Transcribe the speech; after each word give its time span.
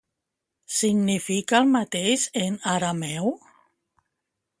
Significa 0.77 1.59
el 1.59 1.69
mateix 1.75 2.23
en 2.45 2.57
arameu? 2.73 3.29